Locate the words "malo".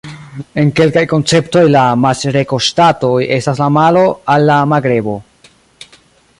3.79-4.03